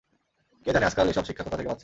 কে 0.65 0.69
জানে 0.73 0.85
আজকাল 0.85 1.05
এ-সব 1.07 1.25
শিক্ষা 1.25 1.43
কোথা 1.43 1.57
থেকে 1.57 1.69
পাচ্ছে। 1.69 1.79